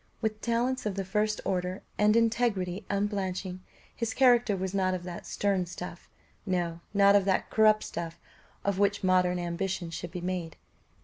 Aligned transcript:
With 0.19 0.41
talents 0.41 0.87
of 0.87 0.95
the 0.95 1.05
first 1.05 1.41
order, 1.45 1.83
and 1.95 2.15
integrity 2.15 2.87
unblenching, 2.89 3.59
his 3.95 4.15
character 4.15 4.57
was 4.57 4.73
not 4.73 4.95
of 4.95 5.03
that 5.03 5.27
stern 5.27 5.67
stuff 5.67 6.09
no, 6.43 6.79
not 6.91 7.15
of 7.15 7.25
that 7.25 7.51
corrupt 7.51 7.83
stuff 7.83 8.19
of 8.65 8.79
which 8.79 9.03
modern 9.03 9.37
ambition 9.37 9.91
should 9.91 10.09
be 10.09 10.19
made. 10.21 10.57